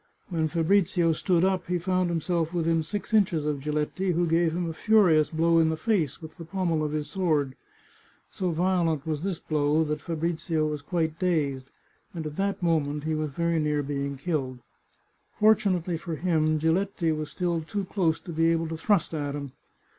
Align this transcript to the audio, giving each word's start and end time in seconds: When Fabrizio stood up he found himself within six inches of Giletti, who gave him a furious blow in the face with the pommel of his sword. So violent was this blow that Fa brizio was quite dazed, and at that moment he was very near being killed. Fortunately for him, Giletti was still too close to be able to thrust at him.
When 0.29 0.47
Fabrizio 0.47 1.11
stood 1.11 1.45
up 1.45 1.67
he 1.67 1.77
found 1.77 2.09
himself 2.09 2.55
within 2.55 2.81
six 2.81 3.13
inches 3.13 3.45
of 3.45 3.59
Giletti, 3.59 4.13
who 4.13 4.25
gave 4.25 4.51
him 4.51 4.67
a 4.67 4.73
furious 4.73 5.29
blow 5.29 5.59
in 5.59 5.69
the 5.69 5.77
face 5.77 6.23
with 6.23 6.37
the 6.37 6.43
pommel 6.43 6.83
of 6.83 6.91
his 6.91 7.07
sword. 7.07 7.53
So 8.31 8.49
violent 8.49 9.05
was 9.05 9.21
this 9.21 9.37
blow 9.37 9.83
that 9.83 10.01
Fa 10.01 10.15
brizio 10.15 10.67
was 10.67 10.81
quite 10.81 11.19
dazed, 11.19 11.69
and 12.15 12.25
at 12.25 12.35
that 12.37 12.63
moment 12.63 13.03
he 13.03 13.13
was 13.13 13.29
very 13.29 13.59
near 13.59 13.83
being 13.83 14.17
killed. 14.17 14.57
Fortunately 15.39 15.97
for 15.97 16.15
him, 16.15 16.57
Giletti 16.57 17.11
was 17.11 17.29
still 17.29 17.61
too 17.61 17.85
close 17.85 18.19
to 18.21 18.31
be 18.31 18.51
able 18.51 18.69
to 18.69 18.77
thrust 18.77 19.13
at 19.13 19.35
him. 19.35 19.51